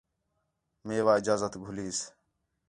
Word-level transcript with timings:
میوا 0.85 1.11
اجازت 1.19 1.53
گھلیس 1.63 1.99